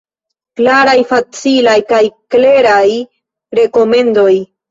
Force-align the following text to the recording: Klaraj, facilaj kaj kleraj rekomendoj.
Klaraj, 0.59 0.95
facilaj 1.09 1.75
kaj 1.91 2.01
kleraj 2.35 2.87
rekomendoj. 3.61 4.35